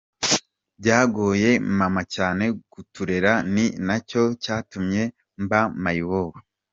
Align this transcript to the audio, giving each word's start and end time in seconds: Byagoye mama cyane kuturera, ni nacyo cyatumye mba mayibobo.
Byagoye 0.79 1.49
mama 1.79 2.01
cyane 2.15 2.45
kuturera, 2.71 3.31
ni 3.53 3.65
nacyo 3.87 4.21
cyatumye 4.43 5.01
mba 5.43 5.61
mayibobo. 5.83 6.37